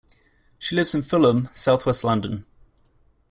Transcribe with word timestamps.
She 0.57 0.75
lives 0.75 0.95
in 0.95 1.03
Fulham, 1.03 1.47
South 1.53 1.85
West 1.85 2.03
London. 2.03 2.47